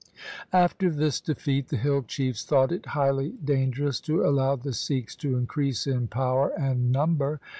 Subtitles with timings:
[0.51, 5.37] After this defeat, the hill chiefs thought it highly dangerous to allow the Sikhs to
[5.37, 7.39] increase in power and number.